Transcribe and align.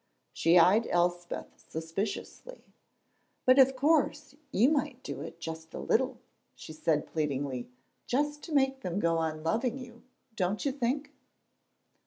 She 0.33 0.57
eyed 0.57 0.87
Elspeth 0.89 1.63
suspiciously. 1.69 2.63
"But 3.45 3.59
of 3.59 3.75
course 3.75 4.33
you 4.51 4.69
might 4.71 5.03
do 5.03 5.21
it 5.21 5.39
just 5.39 5.75
a 5.75 5.79
little," 5.79 6.17
she 6.55 6.73
said, 6.73 7.05
pleadingly 7.05 7.69
"just 8.07 8.41
to 8.45 8.51
make 8.51 8.81
them 8.81 8.99
go 8.99 9.19
on 9.19 9.43
loving 9.43 9.77
you, 9.77 10.01
don't 10.35 10.65
you 10.65 10.71
think? 10.71 11.11